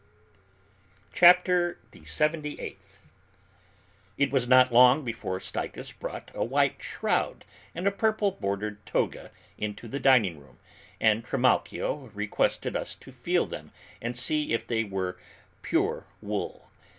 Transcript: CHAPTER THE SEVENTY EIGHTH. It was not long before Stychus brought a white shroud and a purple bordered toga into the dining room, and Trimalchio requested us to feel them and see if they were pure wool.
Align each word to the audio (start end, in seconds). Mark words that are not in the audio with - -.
CHAPTER 1.13 1.77
THE 1.91 2.03
SEVENTY 2.05 2.59
EIGHTH. 2.59 3.03
It 4.17 4.31
was 4.31 4.47
not 4.47 4.73
long 4.73 5.05
before 5.05 5.39
Stychus 5.39 5.91
brought 5.91 6.31
a 6.33 6.43
white 6.43 6.81
shroud 6.81 7.45
and 7.75 7.85
a 7.85 7.91
purple 7.91 8.31
bordered 8.31 8.83
toga 8.83 9.29
into 9.59 9.87
the 9.87 9.99
dining 9.99 10.39
room, 10.39 10.57
and 10.99 11.23
Trimalchio 11.23 12.09
requested 12.15 12.75
us 12.75 12.95
to 12.95 13.11
feel 13.11 13.45
them 13.45 13.71
and 14.01 14.17
see 14.17 14.53
if 14.53 14.65
they 14.65 14.83
were 14.83 15.19
pure 15.61 16.07
wool. 16.19 16.71